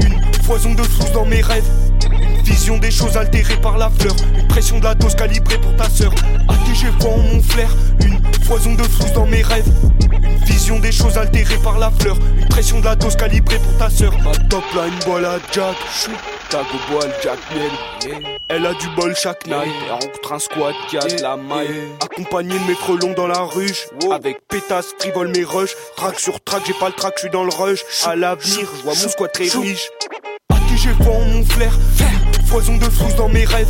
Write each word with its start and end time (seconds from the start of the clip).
Une 0.00 0.20
foison 0.44 0.74
de 0.74 0.82
flou 0.82 1.04
dans 1.12 1.24
mes 1.24 1.40
rêves. 1.40 1.68
Vision 2.44 2.78
des 2.78 2.90
choses 2.90 3.16
altérées 3.16 3.60
par 3.60 3.76
la 3.76 3.90
fleur. 3.90 4.14
Une 4.36 4.46
pression 4.46 4.78
de 4.78 4.84
la 4.84 4.94
dose 4.94 5.14
calibrée 5.14 5.58
pour 5.58 5.74
ta 5.76 5.88
sœur. 5.88 6.12
ATG 6.48 6.90
voix 7.00 7.12
en 7.12 7.18
mon 7.18 7.42
flair. 7.42 7.70
Une 8.04 8.20
foison 8.44 8.74
de 8.74 8.82
flou 8.82 9.06
dans 9.14 9.26
mes 9.26 9.42
rêves. 9.42 9.70
Vision 10.46 10.78
des 10.78 10.92
choses 10.92 11.18
altérées 11.18 11.58
par 11.62 11.78
la 11.78 11.90
fleur. 11.90 12.16
Une 12.40 12.48
pression 12.48 12.80
de 12.80 12.84
la 12.84 12.94
dose 12.94 13.16
calibrée 13.16 13.58
pour 13.58 13.76
ta 13.78 13.90
sœur. 13.90 14.12
Ma 14.22 14.32
top 14.48 14.64
là, 14.74 14.86
une 14.86 15.04
boîte 15.04 15.24
à 15.24 15.38
Jack. 15.52 15.76
Tag 16.50 16.64
au 16.72 16.92
bois, 16.92 17.04
Jack 17.22 17.38
Miel. 17.54 18.20
Elle 18.48 18.64
a 18.64 18.72
du 18.72 18.88
bol 18.96 19.14
chaque 19.14 19.46
night. 19.46 19.70
Elle 19.84 19.92
rencontre 19.92 20.32
un 20.32 20.38
squat 20.38 20.74
qui 20.88 20.96
a 20.96 21.00
de 21.00 21.22
la 21.22 21.36
maille. 21.36 21.68
Accompagné 22.02 22.58
de 22.58 22.64
mes 22.64 22.74
frelons 22.74 23.12
dans 23.12 23.26
la 23.26 23.40
ruche. 23.40 23.86
Avec 24.10 24.38
pétasse, 24.48 24.94
frivole 24.98 25.28
mes 25.28 25.44
rush. 25.44 25.74
Track 25.96 26.18
sur 26.18 26.40
track, 26.40 26.62
j'ai 26.66 26.72
pas 26.72 26.86
le 26.86 26.94
track, 26.94 27.14
je 27.16 27.20
suis 27.22 27.30
dans 27.30 27.44
le 27.44 27.52
rush. 27.52 27.84
À 28.06 28.16
l'avenir, 28.16 28.66
je 28.76 28.82
vois 28.82 28.94
mon 28.94 29.08
squat 29.08 29.30
très 29.30 29.48
riche. 29.48 29.90
ATG 30.48 30.92
voix 31.00 31.16
en 31.16 31.24
mon 31.26 31.44
flair. 31.44 31.72
Foison 32.46 32.78
de 32.78 32.84
flou 32.84 33.12
dans 33.18 33.28
mes 33.28 33.44
rêves. 33.44 33.68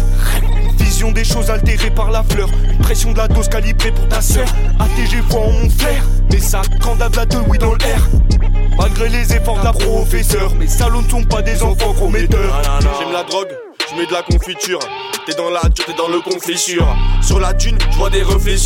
Vision 0.79 1.11
des 1.11 1.25
choses 1.25 1.51
altérées 1.51 1.91
par 1.91 2.13
la 2.13 2.23
fleur. 2.23 2.49
Une 2.71 2.79
pression 2.79 3.13
de 3.13 3.19
la 3.19 3.27
dose 3.27 3.49
calibrée 3.49 3.91
pour 3.91 4.09
ta 4.09 4.21
sœur. 4.21 4.47
ATG 4.79 5.21
voix 5.29 5.41
en 5.41 5.51
mon 5.51 5.71
flair. 5.71 6.05
Mes 6.31 6.39
sacs 6.39 6.79
candades 6.79 7.17
la 7.17 7.27
de 7.27 7.39
oui 7.49 7.59
dans 7.59 7.75
l'air. 7.75 8.09
Malgré 8.79 9.09
les 9.09 9.33
efforts 9.35 9.59
de 9.59 9.65
la 9.65 9.73
professeure, 9.73 10.55
mes 10.55 10.69
salons 10.69 11.03
ne 11.03 11.09
sont 11.09 11.25
pas 11.25 11.43
des 11.43 11.63
enfants 11.63 11.93
prometteurs. 11.93 12.63
J'aime 12.81 13.13
la 13.13 13.25
drogue, 13.25 13.49
je 13.91 13.97
mets 13.97 14.07
de 14.07 14.13
la 14.13 14.23
confiture. 14.23 14.79
T'es 15.27 15.35
dans 15.35 15.51
la 15.51 15.63
dure, 15.69 15.85
t'es 15.85 15.95
dans 15.95 16.09
le 16.09 16.21
conflissure. 16.21 16.87
Sur 17.21 17.41
la 17.41 17.53
dune, 17.53 17.77
je 17.91 17.97
vois 17.97 18.09
des 18.09 18.23
reflets 18.23 18.57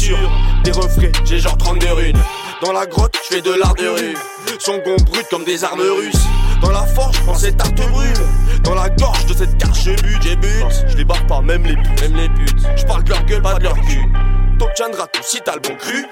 des 0.65 0.71
refrains, 0.71 1.11
j'ai 1.25 1.39
genre 1.39 1.57
32 1.57 1.93
runes. 1.93 2.19
Dans 2.63 2.73
la 2.73 2.87
grotte, 2.87 3.17
je 3.25 3.37
fais 3.37 3.43
de 3.43 3.53
l'art 3.53 3.75
de 3.75 3.89
rue. 3.89 4.15
Son 4.61 4.79
gon 4.79 4.97
brut 5.07 5.27
comme 5.31 5.45
des 5.45 5.65
armes 5.65 5.81
russes. 5.81 6.27
Dans 6.61 6.71
la 6.71 6.87
forge, 6.87 7.17
quand 7.27 7.35
cette 7.35 7.57
tarte 7.57 7.75
brûle. 7.75 8.13
Dans 8.63 8.75
la 8.75 8.91
gorge 8.91 9.27
de 9.27 9.35
cette 9.35 9.57
carche 9.59 9.87
but, 9.87 10.23
j'ai 10.23 10.37
but. 10.37 10.63
Je 10.89 10.97
les 10.97 11.05
barre 11.05 11.27
pas, 11.27 11.41
même 11.41 11.65
les 11.65 11.75
putes. 11.75 12.03
Même 12.03 12.15
les 12.15 12.29
putes. 12.29 12.61
Je 12.77 12.85
parle 12.85 13.03
de 13.03 13.11
leur 13.11 13.25
gueule, 13.25 13.43
pas 13.43 13.55
de 13.55 13.65
leur 13.65 13.75
cul. 13.75 14.05
T'obtiendras 14.59 15.07
tout 15.07 15.23
si 15.25 15.41
t'as 15.45 15.55
le 15.55 15.61
bon 15.61 15.75
cru. 15.75 16.07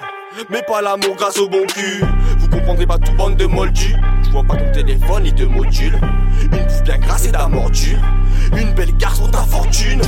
Mais 0.48 0.62
pas 0.62 0.80
l'amour 0.80 1.14
grâce 1.16 1.38
au 1.38 1.48
bon 1.48 1.64
cul. 1.66 2.02
Comprendrez 2.50 2.86
pas 2.86 2.98
tout 2.98 3.12
bande 3.12 3.36
de 3.36 3.46
moldus. 3.46 3.96
Je 4.24 4.30
vois 4.30 4.44
pas 4.44 4.56
ton 4.56 4.72
téléphone 4.72 5.22
ni 5.24 5.32
de 5.32 5.46
module. 5.46 5.98
Une 6.42 6.48
bouffe 6.48 6.82
bien 6.82 6.98
grasse 6.98 7.26
et 7.26 7.32
mordue. 7.48 7.98
Une 8.56 8.72
belle 8.74 8.92
pour 8.94 9.30
ta 9.30 9.42
fortune. 9.42 10.02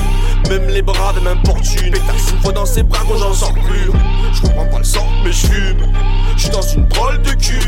Même 0.49 0.69
les 0.69 0.83
braves 0.83 1.23
m'importunent. 1.23 1.93
Pétasse 1.93 2.33
une 2.33 2.41
fois 2.41 2.53
dans 2.53 2.67
ses 2.67 2.83
bras 2.83 3.03
quand 3.09 3.19
j'en 3.19 3.35
sors 3.35 3.55
plus. 3.55 3.91
Je 4.33 4.41
comprends 4.41 4.67
pas 4.67 4.79
le 4.79 4.85
sang, 4.85 5.07
mais 5.25 5.33
je 5.33 5.47
fume. 5.47 5.93
Suis 6.37 6.51
dans 6.51 6.63
une 6.63 6.87
drôle 6.89 7.21
de 7.23 7.33
cul. 7.33 7.61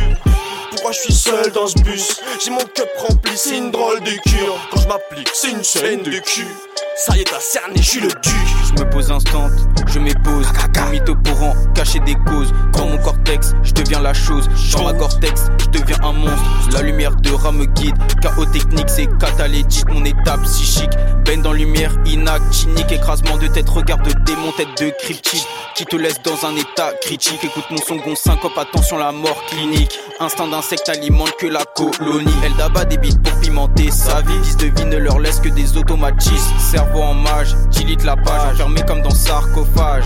Pourquoi 0.70 0.92
je 0.92 0.98
suis 0.98 1.12
seul 1.14 1.52
dans 1.52 1.66
ce 1.66 1.78
bus? 1.78 2.20
J'ai 2.44 2.50
mon 2.50 2.58
cup 2.58 2.88
rempli, 2.98 3.32
c'est 3.36 3.56
une 3.56 3.70
drôle 3.70 4.00
de 4.00 4.10
cure. 4.28 4.56
Quand 4.70 4.80
je 4.80 4.88
m'applique, 4.88 5.30
c'est 5.32 5.52
une 5.52 5.62
scène 5.62 6.02
de 6.02 6.18
cul. 6.18 6.46
Ça 6.96 7.16
y 7.16 7.20
est, 7.22 7.24
t'as 7.24 7.40
cerné, 7.40 7.74
je 7.78 7.82
suis 7.82 8.00
le 8.00 8.06
duc. 8.06 8.32
Je 8.68 8.84
me 8.84 8.88
pose 8.88 9.10
instant, 9.10 9.48
je 9.88 9.98
m'épose. 9.98 10.46
Un 10.46 11.14
pour 11.16 11.42
en 11.42 11.54
cacher 11.74 11.98
des 12.00 12.14
causes. 12.14 12.52
Dans 12.72 12.86
mon 12.86 12.98
cortex, 12.98 13.52
je 13.64 13.72
deviens 13.72 14.00
la 14.00 14.14
chose. 14.14 14.48
Dans 14.72 14.84
ma 14.84 14.92
cortex, 14.92 15.46
je 15.58 15.78
deviens 15.78 15.98
un 16.04 16.12
monstre. 16.12 16.70
La 16.72 16.82
lumière 16.82 17.16
de 17.16 17.32
rat 17.32 17.50
me 17.50 17.64
guide. 17.64 17.96
Chaos 18.22 18.46
technique, 18.46 18.88
c'est 18.88 19.08
catalytique. 19.18 19.88
Mon 19.88 20.04
état 20.04 20.38
psychique. 20.44 20.92
Ben 21.24 21.42
dans 21.42 21.52
lumière, 21.52 21.92
inactinique. 22.06 22.92
Écrasement 22.92 23.38
de 23.38 23.48
tête, 23.48 23.68
regarde 23.68 24.02
de 24.02 24.12
démon, 24.24 24.52
tête 24.56 24.68
de 24.80 24.90
cryptique. 25.00 25.48
Qui 25.74 25.84
te 25.86 25.96
laisse 25.96 26.22
dans 26.22 26.46
un 26.46 26.54
état 26.54 26.92
critique. 27.00 27.42
Écoute 27.42 27.64
mon 27.70 27.78
son, 27.78 27.96
gon 27.96 28.14
syncope, 28.14 28.56
attention 28.56 28.96
la 28.96 29.10
mort 29.10 29.44
clinique. 29.46 29.98
Instinct 30.20 30.46
d'insecte 30.46 30.88
alimente 30.88 31.32
que 31.36 31.48
la 31.48 31.64
colonie. 31.64 32.30
Elle 32.44 32.54
d'abat 32.54 32.84
des 32.84 32.96
bites 32.96 33.20
pour 33.20 33.40
pimenter 33.40 33.90
sa 33.90 34.20
vie. 34.20 34.38
10 34.40 34.56
de 34.58 34.66
vie 34.66 34.84
ne 34.84 34.98
leur 34.98 35.18
laisse 35.18 35.40
que 35.40 35.48
des 35.48 35.76
automatismes. 35.76 36.58
Cerveau 36.60 37.00
en 37.00 37.14
mage, 37.14 37.56
delete 37.72 38.04
la 38.04 38.14
page, 38.14 38.54
enfermé 38.54 38.82
comme 38.86 39.02
dans 39.02 39.10
sarcophage. 39.10 40.04